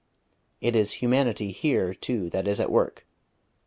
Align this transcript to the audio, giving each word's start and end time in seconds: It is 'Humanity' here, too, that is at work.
It 0.61 0.75
is 0.75 0.93
'Humanity' 0.93 1.51
here, 1.51 1.93
too, 1.93 2.27
that 2.31 2.47
is 2.47 2.59
at 2.59 2.71
work. 2.71 3.05